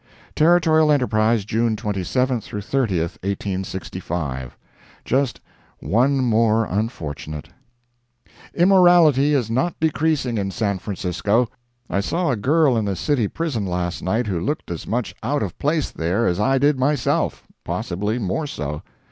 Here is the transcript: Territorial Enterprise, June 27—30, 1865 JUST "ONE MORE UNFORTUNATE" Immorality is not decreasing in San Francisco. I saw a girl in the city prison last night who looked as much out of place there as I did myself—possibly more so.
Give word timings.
Territorial 0.33 0.91
Enterprise, 0.91 1.45
June 1.45 1.75
27—30, 1.75 2.73
1865 3.23 4.57
JUST 5.05 5.39
"ONE 5.79 6.17
MORE 6.25 6.65
UNFORTUNATE" 6.67 7.49
Immorality 8.55 9.35
is 9.35 9.51
not 9.51 9.79
decreasing 9.79 10.39
in 10.39 10.49
San 10.49 10.79
Francisco. 10.79 11.47
I 11.87 11.99
saw 11.99 12.31
a 12.31 12.35
girl 12.35 12.75
in 12.77 12.85
the 12.85 12.95
city 12.95 13.27
prison 13.27 13.67
last 13.67 14.01
night 14.01 14.25
who 14.25 14.39
looked 14.39 14.71
as 14.71 14.87
much 14.87 15.13
out 15.21 15.43
of 15.43 15.55
place 15.59 15.91
there 15.91 16.25
as 16.25 16.39
I 16.39 16.57
did 16.57 16.79
myself—possibly 16.79 18.17
more 18.17 18.47
so. 18.47 18.81